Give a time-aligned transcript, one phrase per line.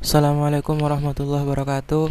[0.00, 2.08] Assalamualaikum warahmatullahi wabarakatuh.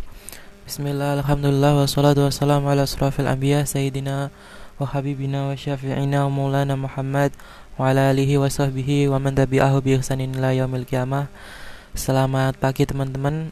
[0.69, 4.29] Bismillah, Alhamdulillah, wassalatu wassalamu ala asrafil anbiya Sayyidina
[4.77, 7.33] wa habibina wa syafi'ina wa maulana Muhammad
[7.81, 11.33] Wa ala alihi wa sahbihi wa man tabi'ahu bi ihsanin ila yaumil qiyamah.
[11.97, 13.49] Selamat pagi teman-teman.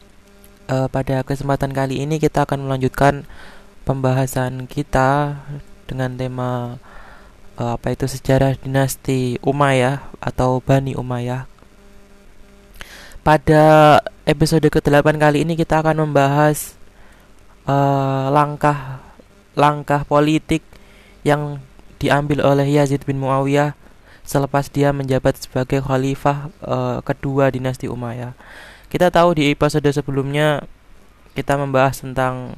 [0.70, 3.26] Uh, Pada kesempatan kali ini kita akan melanjutkan
[3.82, 5.34] pembahasan kita
[5.90, 6.78] Dengan tema
[7.58, 11.57] uh, apa itu sejarah dinasti Umayyah atau Bani Umayyah
[13.28, 16.80] pada episode ke-8 kali ini kita akan membahas
[17.68, 19.04] uh, langkah
[19.52, 20.64] langkah politik
[21.28, 21.60] yang
[22.00, 23.76] diambil oleh Yazid bin Muawiyah
[24.24, 28.32] selepas dia menjabat sebagai khalifah uh, kedua dinasti Umayyah.
[28.88, 30.64] Kita tahu di episode sebelumnya
[31.36, 32.56] kita membahas tentang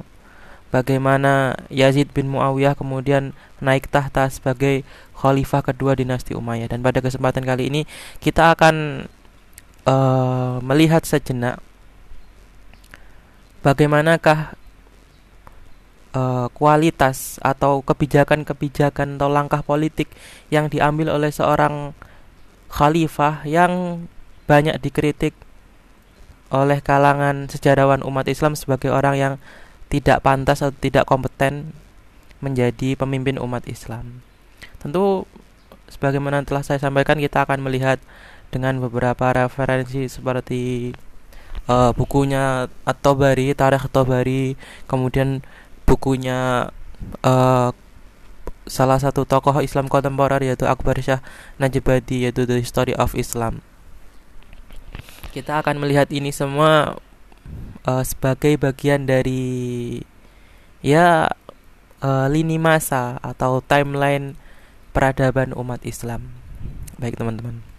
[0.71, 4.87] bagaimana Yazid bin Muawiyah kemudian naik tahta sebagai
[5.19, 7.83] khalifah kedua dinasti Umayyah dan pada kesempatan kali ini
[8.23, 9.03] kita akan
[9.85, 11.61] uh, melihat sejenak
[13.61, 14.57] bagaimanakah
[16.17, 20.09] uh, kualitas atau kebijakan-kebijakan atau langkah politik
[20.49, 21.93] yang diambil oleh seorang
[22.71, 24.05] khalifah yang
[24.49, 25.35] banyak dikritik
[26.51, 29.33] oleh kalangan sejarawan umat Islam sebagai orang yang
[29.87, 31.71] tidak pantas atau tidak kompeten
[32.43, 34.19] menjadi pemimpin umat Islam.
[34.81, 35.23] Tentu
[35.87, 38.01] sebagaimana telah saya sampaikan kita akan melihat
[38.51, 40.91] dengan beberapa referensi seperti
[41.71, 45.39] uh, bukunya At-Tabari, Tarikh Tabari, kemudian
[45.87, 46.69] bukunya
[47.23, 47.69] uh,
[48.67, 51.23] salah satu tokoh Islam kontemporer yaitu Akbar Syah
[51.57, 53.63] Najibadi yaitu The History of Islam.
[55.31, 56.99] Kita akan melihat ini semua
[57.87, 60.03] uh, sebagai bagian dari
[60.83, 61.31] ya
[62.03, 64.35] uh, lini masa atau timeline
[64.91, 66.35] peradaban umat Islam.
[66.99, 67.70] Baik teman-teman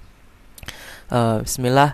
[1.12, 1.92] uh, Bismillah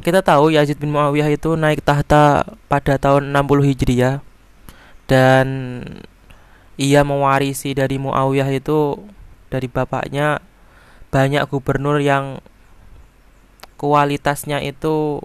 [0.00, 4.24] kita tahu Yazid bin Muawiyah itu naik tahta pada tahun 60 Hijriah
[5.04, 5.46] dan
[6.80, 8.96] ia mewarisi dari Muawiyah itu
[9.52, 10.40] dari bapaknya
[11.12, 12.40] banyak gubernur yang
[13.76, 15.20] kualitasnya itu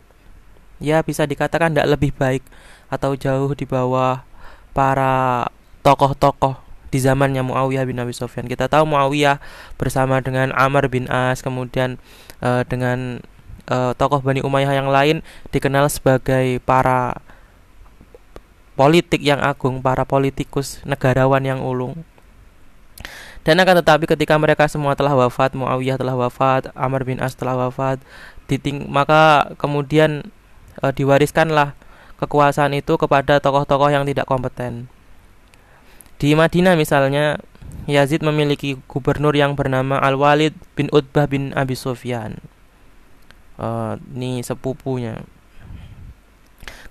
[0.84, 2.44] ya bisa dikatakan tidak lebih baik
[2.92, 4.28] atau jauh di bawah
[4.76, 5.48] para
[5.88, 6.66] tokoh-tokoh
[6.96, 8.48] di zamannya Muawiyah bin Abi Sufyan.
[8.48, 9.44] Kita tahu Muawiyah
[9.76, 12.00] bersama dengan Amr bin As kemudian
[12.42, 13.22] uh, dengan
[13.70, 15.22] uh, tokoh Bani Umayyah yang lain
[15.54, 17.20] dikenal sebagai para
[18.76, 22.04] politik yang agung, para politikus negarawan yang ulung.
[23.46, 27.54] Dan akan tetapi ketika mereka semua telah wafat, Muawiyah telah wafat, Amr bin As telah
[27.54, 28.02] wafat,
[28.50, 30.34] diting maka kemudian
[30.82, 31.78] e, diwariskanlah
[32.18, 34.90] kekuasaan itu kepada tokoh-tokoh yang tidak kompeten.
[36.16, 37.40] Di Madinah misalnya
[37.86, 42.42] Yazid memiliki gubernur yang bernama Al-Walid bin Utbah bin Abi Sufyan.
[43.56, 45.22] Uh, ini sepupunya.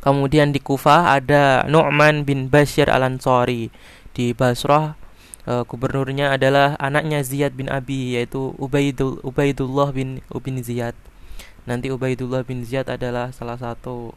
[0.05, 3.73] Kemudian di Kufah ada Nu'man bin Bashir Al-Ansari.
[4.15, 4.95] Di Basrah
[5.49, 10.95] uh, gubernurnya adalah anaknya Ziyad bin Abi yaitu Ubaidul, Ubaidullah bin Ubin Ziyad.
[11.65, 14.13] Nanti Ubaidullah bin Ziyad adalah salah satu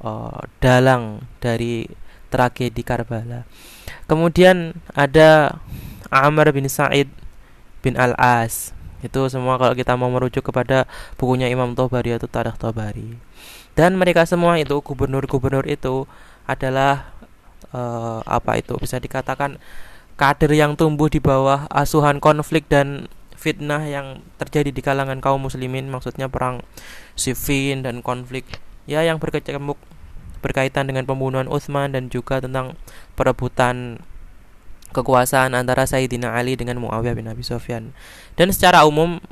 [0.00, 1.90] uh, dalang dari
[2.34, 3.46] tragedi Karbala.
[4.10, 5.62] Kemudian ada
[6.10, 7.06] Amr bin Sa'id
[7.86, 8.74] bin Al-As.
[9.06, 13.14] Itu semua kalau kita mau merujuk kepada bukunya Imam Tabari atau Tarikh Tabari.
[13.78, 16.10] Dan mereka semua itu gubernur-gubernur itu
[16.50, 17.14] adalah
[17.70, 19.62] uh, apa itu bisa dikatakan
[20.14, 25.90] kader yang tumbuh di bawah asuhan konflik dan fitnah yang terjadi di kalangan kaum muslimin
[25.90, 26.62] maksudnya perang
[27.18, 28.46] Siffin dan konflik
[28.86, 29.76] ya yang berkecamuk
[30.44, 32.76] berkaitan dengan pembunuhan Utsman dan juga tentang
[33.16, 34.04] perebutan
[34.92, 37.96] kekuasaan antara Sayyidina Ali dengan Muawiyah bin Abi Sufyan.
[38.36, 39.24] Dan secara umum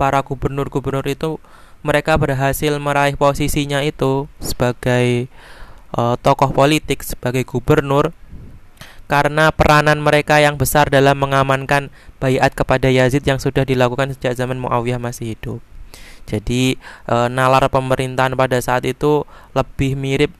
[0.00, 1.36] para gubernur-gubernur itu
[1.84, 5.28] mereka berhasil meraih posisinya itu sebagai
[5.92, 8.16] uh, tokoh politik, sebagai gubernur
[9.04, 14.56] karena peranan mereka yang besar dalam mengamankan bayat kepada Yazid yang sudah dilakukan sejak zaman
[14.56, 15.60] Muawiyah masih hidup.
[16.24, 20.32] Jadi e, nalar pemerintahan pada saat itu lebih mirip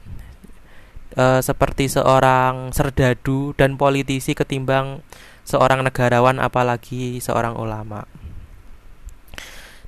[1.19, 5.03] uh, seperti seorang serdadu dan politisi ketimbang
[5.45, 8.07] seorang negarawan apalagi seorang ulama.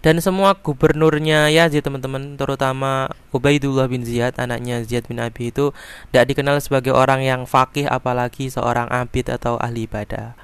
[0.05, 5.75] Dan semua gubernurnya Yazid teman-teman terutama Ubaidullah bin Ziyad anaknya Ziyad bin Abi itu
[6.15, 10.39] tidak dikenal sebagai orang yang fakih apalagi seorang abid atau ahli ibadah.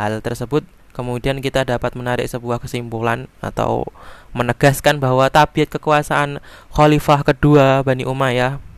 [0.00, 0.64] Hal tersebut
[0.96, 3.84] kemudian kita dapat menarik sebuah kesimpulan atau
[4.32, 6.40] menegaskan bahwa tabiat kekuasaan
[6.72, 8.71] khalifah kedua Bani Umayyah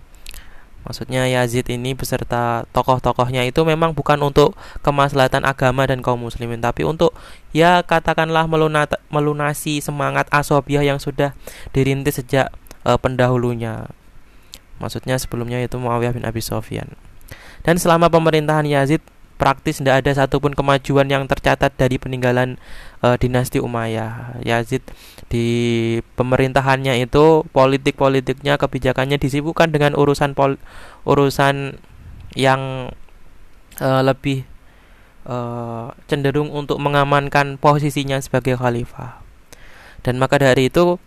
[0.85, 4.53] Maksudnya Yazid ini beserta tokoh-tokohnya itu memang bukan untuk
[4.85, 7.17] kemaslahatan agama dan kaum muslimin tapi untuk
[7.57, 8.45] ya katakanlah
[9.09, 11.33] melunasi semangat asobiah yang sudah
[11.73, 12.53] dirintis sejak
[12.85, 13.89] uh, pendahulunya.
[14.79, 16.93] Maksudnya sebelumnya itu Muawiyah bin Abi Sofyan.
[17.65, 19.01] Dan selama pemerintahan Yazid
[19.35, 22.61] praktis tidak ada satupun kemajuan yang tercatat dari peninggalan
[23.03, 24.45] uh, dinasti Umayyah.
[24.45, 24.85] Yazid
[25.35, 25.51] di
[26.15, 30.63] pemerintahannya itu politik-politiknya kebijakannya disibukkan dengan urusan pol
[31.03, 31.75] urusan
[32.39, 32.95] yang
[33.83, 34.47] uh, lebih
[35.27, 39.19] uh, cenderung untuk mengamankan posisinya sebagai khalifah.
[40.07, 41.03] Dan maka dari itu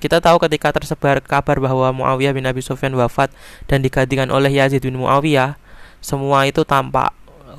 [0.00, 3.28] kita tahu ketika tersebar kabar bahwa Muawiyah bin Abi Sufyan wafat
[3.68, 5.60] dan digantikan oleh Yazid bin Muawiyah,
[6.00, 7.12] semua itu tampak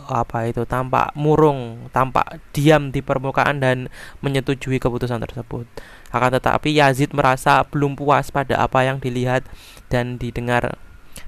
[0.10, 3.92] apa itu tampak murung, tampak diam di permukaan dan
[4.24, 5.68] menyetujui keputusan tersebut.
[6.10, 9.44] Akan tetapi Yazid merasa belum puas pada apa yang dilihat
[9.92, 10.80] dan didengar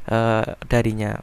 [0.08, 1.20] uh, darinya.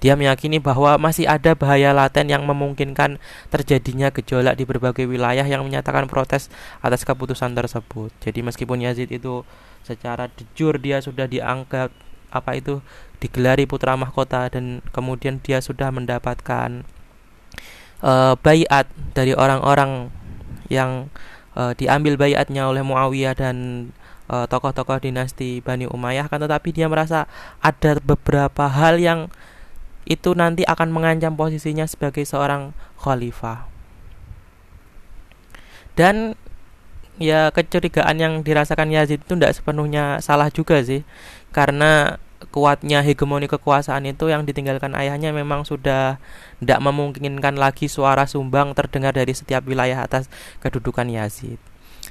[0.00, 3.20] Dia meyakini bahwa masih ada bahaya laten yang memungkinkan
[3.52, 6.48] terjadinya gejolak di berbagai wilayah yang menyatakan protes
[6.80, 8.08] atas keputusan tersebut.
[8.24, 9.44] Jadi meskipun Yazid itu
[9.84, 11.92] secara jujur dia sudah dianggap
[12.32, 12.80] apa itu
[13.20, 16.88] digelari putra mahkota dan kemudian dia sudah mendapatkan
[18.00, 20.08] uh, bayat dari orang-orang
[20.72, 21.12] yang
[21.54, 23.56] uh, diambil bayatnya oleh Muawiyah dan
[24.30, 27.26] tokoh tokoh-tokoh dinasti Bani Umayyah kan tetapi dia merasa
[27.58, 29.26] ada beberapa hal yang
[30.06, 33.68] itu nanti akan mengancam posisinya sebagai seorang khalifah.
[35.98, 36.38] Dan
[37.20, 41.04] ya kecurigaan yang dirasakan Yazid itu tidak sepenuhnya salah juga sih,
[41.52, 42.16] karena
[42.48, 46.16] kuatnya hegemoni kekuasaan itu yang ditinggalkan ayahnya memang sudah
[46.56, 50.32] tidak memungkinkan lagi suara sumbang terdengar dari setiap wilayah atas
[50.64, 51.60] kedudukan Yazid.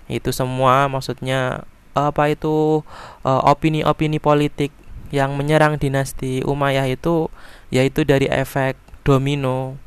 [0.05, 1.65] Itu semua maksudnya
[1.97, 2.85] apa itu
[3.25, 4.69] eh, opini-opini politik
[5.09, 7.33] yang menyerang dinasti Umayyah itu
[7.73, 9.81] yaitu dari efek domino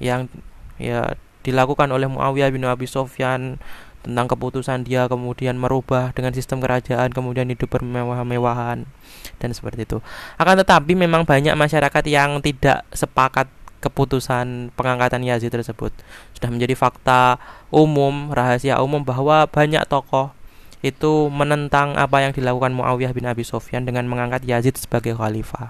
[0.00, 0.32] yang
[0.80, 1.12] ya
[1.44, 3.60] dilakukan oleh Muawiyah bin Abi Sofyan
[4.00, 8.88] tentang keputusan dia kemudian merubah dengan sistem kerajaan kemudian hidup bermewah-mewahan
[9.38, 9.98] dan seperti itu.
[10.40, 13.46] Akan tetapi memang banyak masyarakat yang tidak sepakat
[13.80, 15.90] keputusan pengangkatan Yazid tersebut.
[16.36, 17.40] Sudah menjadi fakta
[17.72, 20.36] umum, rahasia umum bahwa banyak tokoh
[20.80, 25.68] itu menentang apa yang dilakukan Muawiyah bin Abi Sofyan dengan mengangkat Yazid sebagai khalifah.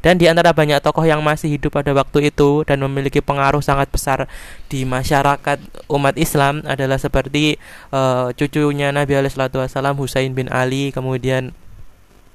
[0.00, 3.90] Dan di antara banyak tokoh yang masih hidup pada waktu itu dan memiliki pengaruh sangat
[3.92, 4.30] besar
[4.72, 5.58] di masyarakat
[5.92, 7.60] umat Islam adalah seperti
[7.92, 11.52] uh, cucunya Nabi Alaihissalam Husain bin Ali, kemudian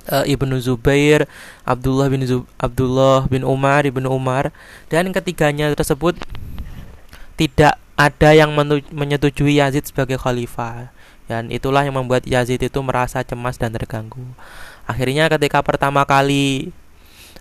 [0.09, 1.25] uh, Ibnu Zubair,
[1.65, 4.53] Abdullah bin Zub Abdullah bin Umar, Ibnu Umar
[4.89, 6.17] dan ketiganya tersebut
[7.39, 8.53] tidak ada yang
[8.93, 10.89] menyetujui Yazid sebagai khalifah
[11.29, 14.21] dan itulah yang membuat Yazid itu merasa cemas dan terganggu.
[14.85, 16.73] Akhirnya ketika pertama kali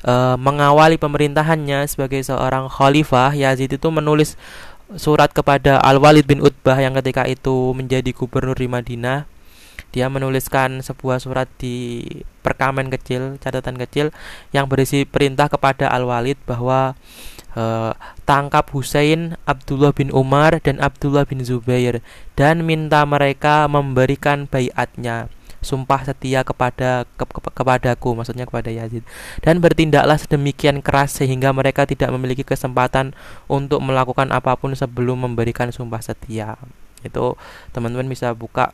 [0.04, 4.36] e, mengawali pemerintahannya sebagai seorang khalifah, Yazid itu menulis
[4.98, 9.26] surat kepada Al-Walid bin Utbah yang ketika itu menjadi gubernur di Madinah.
[9.90, 12.06] Dia menuliskan sebuah surat di
[12.46, 14.14] perkamen kecil, catatan kecil
[14.54, 16.94] yang berisi perintah kepada Al-Walid bahwa
[17.54, 17.92] uh,
[18.26, 22.04] tangkap Husain, Abdullah bin Umar dan Abdullah bin Zubair
[22.38, 25.30] dan minta mereka memberikan bayatnya.
[25.60, 29.04] Sumpah setia kepada ke, ke, kepadaku maksudnya kepada Yazid.
[29.44, 33.12] Dan bertindaklah sedemikian keras sehingga mereka tidak memiliki kesempatan
[33.44, 36.56] untuk melakukan apa pun sebelum memberikan sumpah setia.
[37.04, 37.36] Itu
[37.76, 38.72] teman-teman bisa buka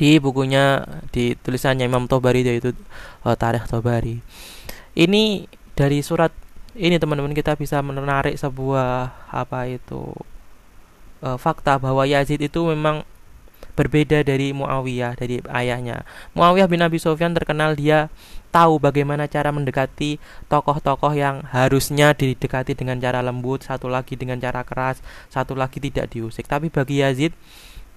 [0.00, 0.80] di bukunya
[1.12, 2.72] di tulisannya Imam Tobari yaitu
[3.28, 4.24] uh, Tarikh Tobari.
[4.96, 5.44] Ini
[5.76, 6.32] dari surat
[6.72, 10.12] ini teman-teman kita bisa menarik sebuah apa itu
[11.20, 13.04] uh, fakta bahwa Yazid itu memang
[13.72, 16.04] berbeda dari Muawiyah dari ayahnya.
[16.36, 18.12] Muawiyah bin Abi Sofyan terkenal dia
[18.52, 20.20] tahu bagaimana cara mendekati
[20.52, 25.00] tokoh-tokoh yang harusnya didekati dengan cara lembut, satu lagi dengan cara keras,
[25.32, 26.44] satu lagi tidak diusik.
[26.44, 27.32] Tapi bagi Yazid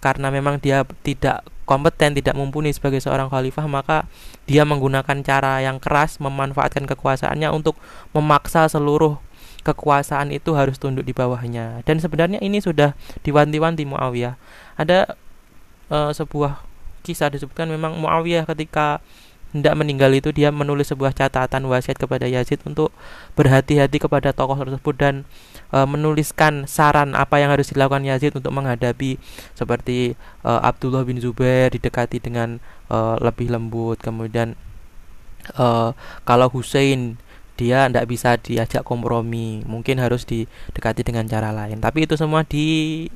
[0.05, 3.97] karena memang dia tidak kompeten, tidak mumpuni sebagai seorang khalifah, maka
[4.45, 7.73] dia menggunakan cara yang keras memanfaatkan kekuasaannya untuk
[8.13, 9.17] memaksa seluruh
[9.65, 11.81] kekuasaan itu harus tunduk di bawahnya.
[11.89, 12.93] Dan sebenarnya ini sudah
[13.25, 14.37] diwanti-wanti Muawiyah.
[14.77, 15.17] Ada
[15.89, 16.61] uh, sebuah
[17.01, 19.01] kisah disebutkan memang Muawiyah ketika
[19.55, 22.91] hendak meninggal itu dia menulis sebuah catatan wasiat kepada Yazid untuk
[23.39, 25.15] berhati-hati kepada tokoh tersebut dan
[25.71, 29.15] e, menuliskan saran apa yang harus dilakukan Yazid untuk menghadapi
[29.55, 32.59] seperti e, Abdullah bin Zubair didekati dengan
[32.91, 34.03] e, lebih lembut.
[34.03, 34.59] Kemudian
[35.55, 35.65] e,
[36.27, 37.15] kalau Hussein
[37.55, 41.79] dia tidak bisa diajak kompromi mungkin harus didekati dengan cara lain.
[41.79, 43.07] Tapi itu semua di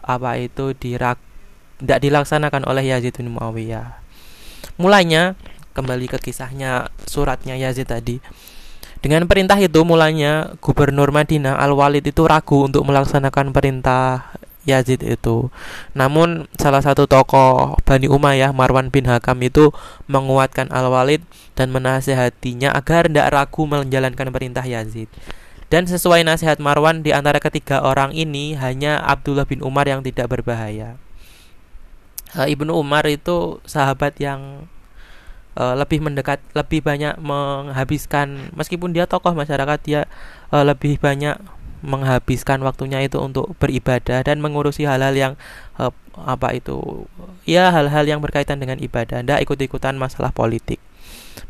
[0.00, 1.20] apa itu dirak
[1.84, 4.00] tidak dilaksanakan oleh Yazid bin Muawiyah.
[4.80, 5.36] Mulanya
[5.74, 8.22] kembali ke kisahnya suratnya Yazid tadi
[9.04, 14.32] dengan perintah itu mulanya gubernur Madinah Al-Walid itu ragu untuk melaksanakan perintah
[14.64, 15.52] Yazid itu.
[15.92, 19.76] Namun salah satu tokoh Bani Umayyah Marwan bin Hakam itu
[20.08, 21.20] menguatkan Al-Walid
[21.52, 25.12] dan menasehatinya agar tidak ragu menjalankan perintah Yazid.
[25.68, 30.32] Dan sesuai nasihat Marwan di antara ketiga orang ini hanya Abdullah bin Umar yang tidak
[30.32, 30.96] berbahaya.
[32.32, 34.64] Uh, Ibnu Umar itu sahabat yang
[35.58, 40.00] uh, lebih mendekat, lebih banyak menghabiskan meskipun dia tokoh masyarakat dia
[40.50, 41.38] uh, lebih banyak
[41.84, 45.32] menghabiskan waktunya itu untuk beribadah dan mengurusi hal-hal yang
[45.76, 47.04] uh, apa itu
[47.44, 50.80] ya hal-hal yang berkaitan dengan ibadah ndak ikut-ikutan masalah politik.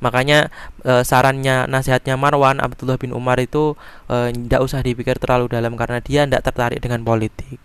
[0.00, 0.48] Makanya
[0.80, 3.76] e, sarannya nasihatnya Marwan Abdullah bin Umar itu
[4.08, 7.60] tidak usah dipikir terlalu dalam karena dia tidak tertarik dengan politik.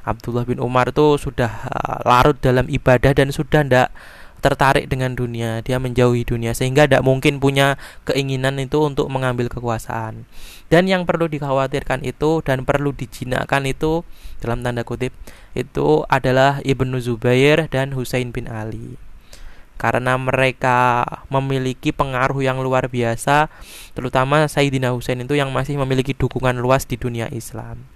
[0.00, 1.68] Abdullah bin Umar itu sudah
[2.08, 3.92] larut dalam ibadah dan sudah tidak
[4.38, 7.74] tertarik dengan dunia, dia menjauhi dunia sehingga tidak mungkin punya
[8.06, 10.24] keinginan itu untuk mengambil kekuasaan.
[10.68, 14.04] Dan yang perlu dikhawatirkan itu dan perlu dijinakkan itu
[14.38, 15.16] dalam tanda kutip
[15.56, 19.00] itu adalah Ibnu Zubair dan Husain bin Ali.
[19.78, 23.46] Karena mereka memiliki pengaruh yang luar biasa,
[23.94, 27.86] terutama Sayyidina Husain itu yang masih memiliki dukungan luas di dunia Islam.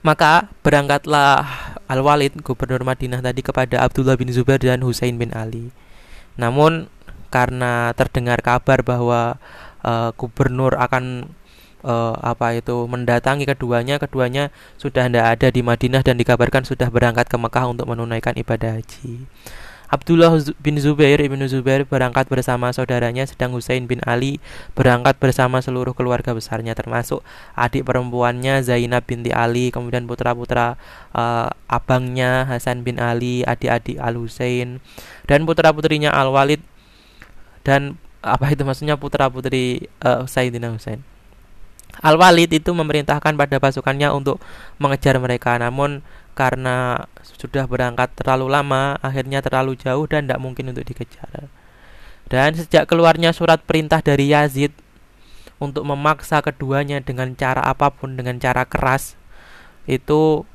[0.00, 5.74] Maka berangkatlah Al-Walid, gubernur Madinah tadi kepada Abdullah bin Zubair dan Husain bin Ali.
[6.38, 6.86] Namun
[7.34, 9.42] karena terdengar kabar bahwa
[9.82, 11.34] uh, gubernur akan
[11.82, 17.26] uh, apa itu mendatangi keduanya, keduanya sudah tidak ada di Madinah dan dikabarkan sudah berangkat
[17.26, 19.26] ke Mekah untuk menunaikan ibadah haji.
[19.90, 20.30] Abdullah
[20.62, 24.38] bin Zubair ibnu Zubair berangkat bersama saudaranya sedang Husain bin Ali
[24.78, 27.26] berangkat bersama seluruh keluarga besarnya termasuk
[27.58, 30.78] adik perempuannya Zainab binti Ali kemudian putra-putra
[31.10, 34.78] uh, abangnya Hasan bin Ali adik-adik Al Husain
[35.26, 36.62] dan putra-putrinya Al Walid
[37.66, 41.00] dan apa itu maksudnya putra-putri uh, Sayyidina Husain.
[42.00, 44.38] Al-Walid itu memerintahkan pada pasukannya untuk
[44.78, 46.06] mengejar mereka namun
[46.40, 51.52] karena sudah berangkat terlalu lama akhirnya terlalu jauh dan tidak mungkin untuk dikejar.
[52.32, 54.72] Dan sejak keluarnya surat perintah dari Yazid
[55.60, 59.20] untuk memaksa keduanya dengan cara apa pun dengan cara keras
[59.84, 60.48] itu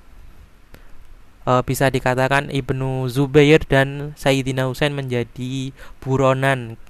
[1.46, 5.70] e, bisa dikatakan Ibnu Zubair dan Sayyidina Husain menjadi
[6.02, 6.82] buronan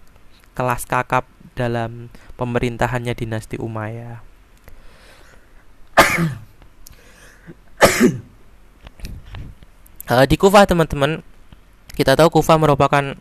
[0.56, 1.28] kelas kakap
[1.60, 2.08] dalam
[2.40, 4.24] pemerintahannya dinasti Umayyah
[10.10, 11.22] uh, di Kufah teman-teman
[11.96, 13.16] kita tahu Kufah merupakan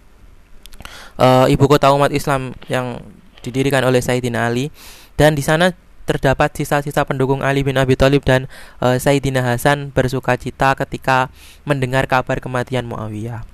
[1.18, 3.00] uh, ibu kota umat Islam yang
[3.44, 4.72] didirikan oleh Sayyidina Ali
[5.14, 8.48] dan di sana terdapat sisa-sisa pendukung Ali bin Abi Thalib dan
[8.84, 11.32] uh, Sayyidina Hasan bersuka cita ketika
[11.64, 13.44] mendengar kabar kematian Muawiyah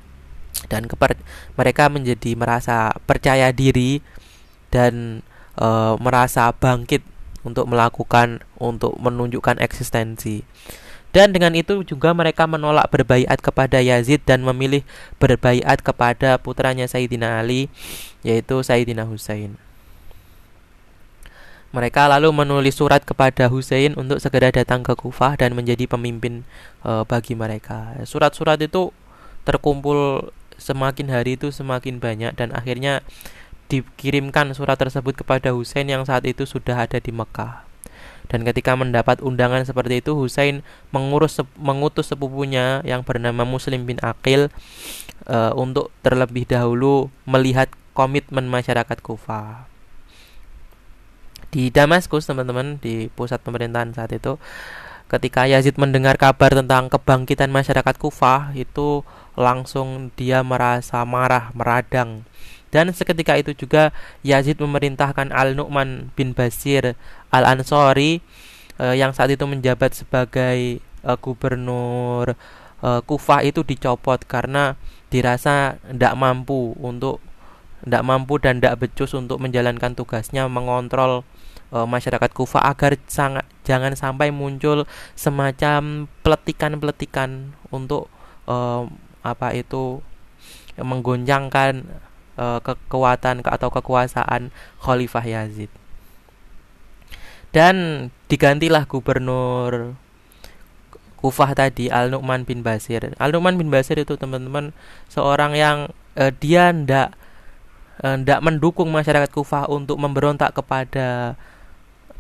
[0.67, 1.15] dan keper
[1.55, 4.03] mereka menjadi merasa percaya diri
[4.75, 5.23] dan
[5.59, 7.07] uh, merasa bangkit
[7.47, 10.45] untuk melakukan untuk menunjukkan eksistensi.
[11.11, 14.87] Dan dengan itu juga mereka menolak berbaiat kepada Yazid dan memilih
[15.19, 17.67] berbaiat kepada putranya Sayyidina Ali
[18.23, 19.59] yaitu Sayyidina Husain.
[21.71, 26.43] Mereka lalu menulis surat kepada Husain untuk segera datang ke Kufah dan menjadi pemimpin
[26.83, 27.95] e, bagi mereka.
[28.03, 28.91] Surat-surat itu
[29.47, 33.07] terkumpul semakin hari itu semakin banyak dan akhirnya
[33.71, 37.70] dikirimkan surat tersebut kepada Husain yang saat itu sudah ada di Mekah.
[38.31, 40.63] Dan ketika mendapat undangan seperti itu, Husain
[40.95, 44.55] mengurus mengutus sepupunya yang bernama Muslim bin Aqil
[45.27, 49.67] uh, untuk terlebih dahulu melihat komitmen masyarakat Kufah.
[51.51, 54.39] Di Damaskus, teman-teman, di pusat pemerintahan saat itu,
[55.11, 59.03] ketika Yazid mendengar kabar tentang kebangkitan masyarakat Kufah, itu
[59.35, 62.23] langsung dia merasa marah, meradang
[62.71, 63.91] dan seketika itu juga
[64.23, 66.95] Yazid memerintahkan Al-Nu'man bin Basir
[67.31, 68.21] Al-Ansori
[68.79, 72.35] uh, yang saat itu menjabat sebagai uh, gubernur
[72.83, 74.75] uh, Kufah itu dicopot karena
[75.11, 77.19] dirasa tidak mampu untuk
[77.81, 81.25] tidak mampu dan tidak becus untuk menjalankan tugasnya mengontrol
[81.73, 84.85] uh, masyarakat Kufah agar sangat jangan sampai muncul
[85.17, 88.13] semacam peletikan-peletikan untuk
[88.51, 88.85] uh,
[89.23, 90.01] apa itu
[90.81, 91.85] menggoncangkan
[92.41, 94.49] uh, kekuatan atau kekuasaan
[94.81, 95.80] Khalifah Yazid.
[97.51, 99.99] Dan digantilah gubernur
[101.21, 103.13] Kufah tadi Al-Nu'man bin Basir.
[103.21, 104.73] Al-Nu'man bin Basir itu teman-teman
[105.13, 107.13] seorang yang uh, dia ndak
[108.01, 111.37] uh, ndak mendukung masyarakat Kufah untuk memberontak kepada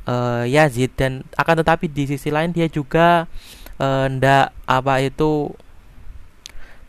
[0.04, 3.24] uh, Yazid dan akan tetapi di sisi lain dia juga
[3.80, 5.48] uh, ndak apa itu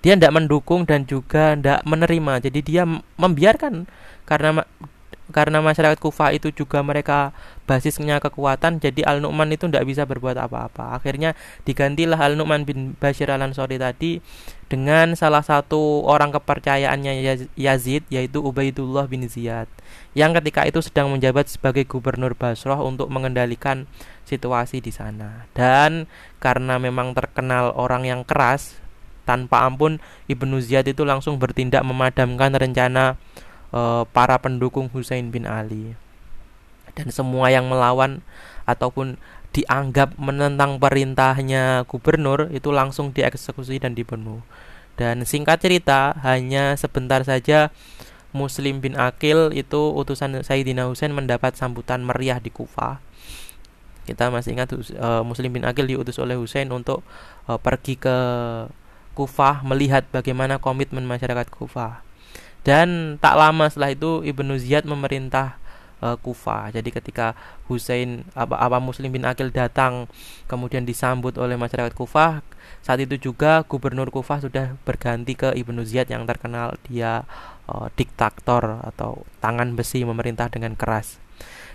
[0.01, 2.83] dia tidak mendukung dan juga tidak menerima jadi dia
[3.15, 3.85] membiarkan
[4.27, 4.65] karena
[5.31, 7.31] karena masyarakat Kufah itu juga mereka
[7.65, 10.95] basisnya kekuatan jadi Al Nu'man itu tidak bisa berbuat apa-apa.
[10.99, 11.33] Akhirnya
[11.63, 14.19] digantilah Al Nu'man bin Bashir Al Ansori tadi
[14.71, 19.67] dengan salah satu orang kepercayaannya Yazid yaitu Ubaidullah bin Ziyad
[20.15, 23.87] yang ketika itu sedang menjabat sebagai gubernur Basrah untuk mengendalikan
[24.27, 25.47] situasi di sana.
[25.51, 26.07] Dan
[26.39, 28.79] karena memang terkenal orang yang keras
[29.23, 33.15] tanpa ampun Ibnu Ziyad itu langsung bertindak memadamkan rencana
[33.75, 35.95] uh, para pendukung Husain bin Ali
[36.95, 38.19] dan semua yang melawan
[38.67, 39.15] ataupun
[39.51, 44.39] dianggap menentang perintahnya gubernur itu langsung dieksekusi dan dibunuh.
[44.95, 47.71] Dan singkat cerita, hanya sebentar saja
[48.31, 53.03] Muslim bin Akil itu utusan Sayyidina Husain mendapat sambutan meriah di Kufah.
[54.07, 57.03] Kita masih ingat uh, Muslim bin Akil diutus oleh Husain untuk
[57.51, 58.17] uh, pergi ke
[59.11, 62.10] Kufah melihat bagaimana komitmen masyarakat Kufah.
[62.61, 65.57] Dan tak lama setelah itu Ibnu Ziyad memerintah
[66.01, 66.69] uh, Kufa.
[66.73, 67.37] Jadi ketika
[67.69, 70.09] Husain apa, apa Muslim bin Akil datang
[70.49, 72.45] kemudian disambut oleh masyarakat Kufa,
[72.81, 77.25] saat itu juga gubernur Kufa sudah berganti ke Ibnu Ziyad yang terkenal dia
[77.69, 81.21] uh, diktator atau tangan besi memerintah dengan keras.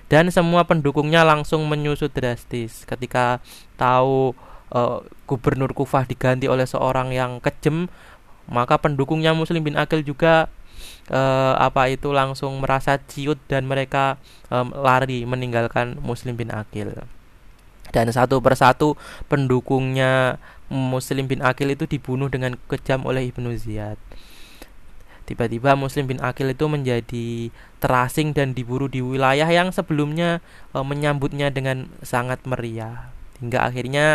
[0.06, 3.42] Dan semua pendukungnya langsung menyusut drastis ketika
[3.74, 4.38] tahu
[4.70, 7.90] uh, gubernur Kufah diganti oleh seorang yang kejem,
[8.46, 10.46] maka pendukungnya Muslim bin Akil juga
[11.10, 14.18] uh, apa itu langsung merasa ciut dan mereka
[14.52, 16.94] lari meninggalkan Muslim bin Akil.
[17.90, 18.94] Dan satu persatu
[19.30, 20.38] pendukungnya
[20.70, 23.98] Muslim bin Akil itu dibunuh dengan kejam oleh Ibnu Ziyad.
[25.26, 27.50] Tiba-tiba Muslim bin Akil itu menjadi
[27.82, 30.38] terasing dan diburu di wilayah yang sebelumnya
[30.70, 33.10] uh, menyambutnya dengan sangat meriah.
[33.42, 34.06] Hingga akhirnya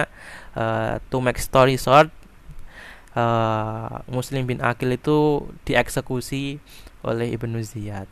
[0.55, 2.07] uh, to make story short
[3.15, 6.59] uh, Muslim bin Akil itu dieksekusi
[7.01, 8.07] oleh Ibnu Ziyad.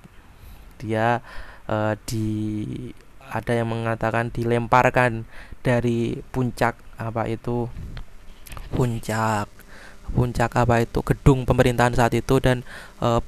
[0.79, 1.21] Dia
[1.67, 2.27] uh, di
[3.29, 5.29] ada yang mengatakan dilemparkan
[5.61, 7.69] dari puncak apa itu
[8.73, 9.45] puncak
[10.09, 12.65] puncak apa itu gedung pemerintahan saat itu dan
[12.97, 13.21] uh,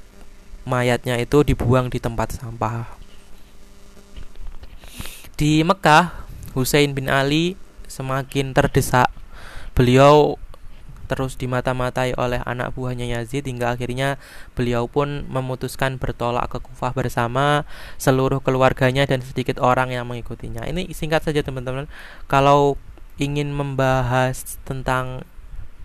[0.66, 2.86] mayatnya itu dibuang di tempat sampah.
[5.38, 7.54] Di Mekah, Hussein bin Ali
[7.86, 9.10] semakin terdesak.
[9.72, 10.41] Beliau
[11.10, 14.20] terus dimata-matai oleh anak buahnya Yazid hingga akhirnya
[14.54, 17.66] beliau pun memutuskan bertolak ke Kufah bersama
[17.98, 20.66] seluruh keluarganya dan sedikit orang yang mengikutinya.
[20.66, 21.90] Ini singkat saja teman-teman.
[22.30, 22.80] Kalau
[23.20, 25.26] ingin membahas tentang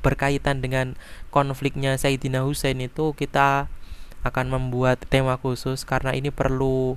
[0.06, 0.95] berkaitan dengan
[1.34, 3.67] konfliknya Sayyidina Husain itu kita
[4.23, 6.95] akan membuat tema khusus karena ini perlu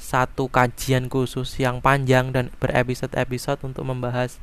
[0.00, 4.40] satu kajian khusus yang panjang dan berepisode-episode untuk membahas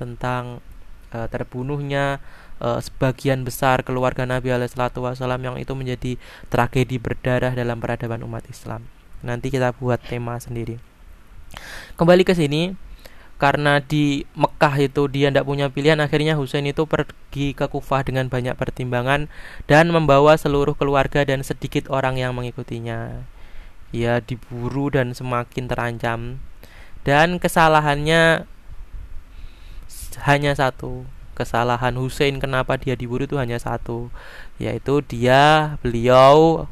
[0.00, 0.64] tentang
[1.12, 2.18] uh, terbunuhnya
[2.60, 6.20] uh, sebagian besar keluarga Nabi Alaihissalam yang itu menjadi
[6.52, 8.86] tragedi berdarah dalam peradaban umat Islam.
[9.24, 10.76] Nanti kita buat tema sendiri.
[11.96, 12.74] Kembali ke sini,
[13.38, 18.30] karena di Mekah itu dia tidak punya pilihan, akhirnya Husain itu pergi ke Kufah dengan
[18.30, 19.26] banyak pertimbangan
[19.66, 23.26] dan membawa seluruh keluarga dan sedikit orang yang mengikutinya.
[23.94, 26.20] Ia diburu dan semakin terancam.
[27.04, 28.48] Dan kesalahannya
[30.24, 34.08] hanya satu, kesalahan Hussein kenapa dia diburu itu hanya satu
[34.62, 36.66] yaitu dia beliau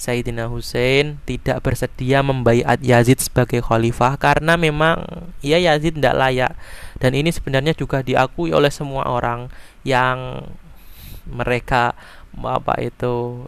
[0.00, 5.04] Sayyidina Hussein tidak bersedia membaiat Yazid sebagai khalifah karena memang
[5.44, 6.52] ya Yazid tidak layak.
[6.96, 9.52] Dan ini sebenarnya juga diakui oleh semua orang
[9.84, 10.48] yang
[11.28, 11.92] mereka
[12.40, 13.44] apa itu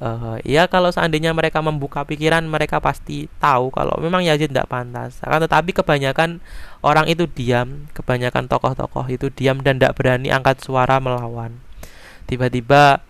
[0.00, 5.20] uh, ya kalau seandainya mereka membuka pikiran mereka pasti tahu kalau memang Yazid tidak pantas.
[5.22, 6.40] Akan tetapi kebanyakan
[6.82, 11.60] orang itu diam kebanyakan tokoh-tokoh itu diam dan tidak berani angkat suara melawan.
[12.26, 13.04] Tiba-tiba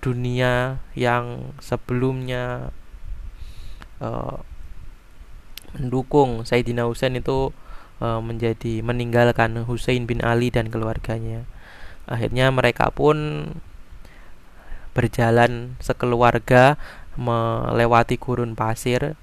[0.00, 2.74] dunia yang sebelumnya
[4.04, 4.40] uh,
[5.74, 7.50] mendukung Sayyidina Husain itu
[7.98, 11.48] uh, menjadi meninggalkan Husain bin Ali dan keluarganya.
[12.04, 13.48] Akhirnya mereka pun
[14.94, 16.78] berjalan sekeluarga
[17.18, 19.18] melewati gurun pasir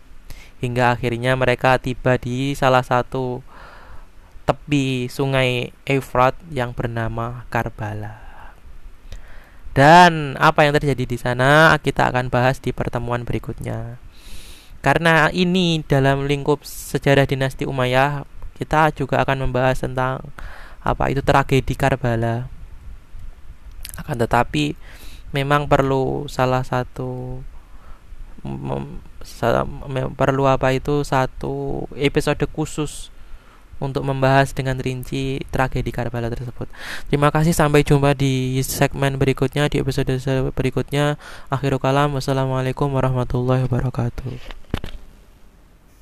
[0.62, 3.42] hingga akhirnya mereka tiba di salah satu
[4.46, 8.22] tepi sungai Efrat yang bernama Karbala.
[9.72, 13.98] Dan apa yang terjadi di sana kita akan bahas di pertemuan berikutnya.
[14.84, 20.20] Karena ini dalam lingkup sejarah dinasti Umayyah, kita juga akan membahas tentang
[20.82, 22.50] apa itu tragedi Karbala.
[23.96, 24.74] Akan tetapi
[25.32, 27.40] memang perlu salah satu
[30.18, 33.14] perlu apa itu satu episode khusus
[33.82, 36.70] untuk membahas dengan rinci tragedi Karbala tersebut.
[37.10, 40.14] Terima kasih sampai jumpa di segmen berikutnya di episode
[40.54, 41.18] berikutnya.
[41.50, 44.61] Akhirul kalam wassalamualaikum warahmatullahi wabarakatuh.